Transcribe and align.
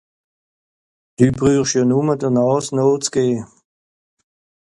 Dü 1.15 1.27
brüsch 1.37 1.71
jo 1.77 1.81
nùmme 1.89 2.15
de 2.21 2.27
Nààs 2.35 2.65
nooch 2.75 3.05
ze 3.05 3.09
gehn. 3.13 3.41